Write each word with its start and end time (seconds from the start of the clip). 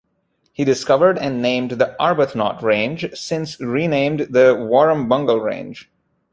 He 0.51 0.65
discovered 0.65 1.19
and 1.19 1.43
named 1.43 1.73
the 1.73 1.95
Arbuthnot 1.99 2.63
Range, 2.63 3.15
since 3.15 3.59
renamed 3.59 4.21
the 4.31 4.55
Warrumbungle 4.55 5.39
Range. 5.43 5.87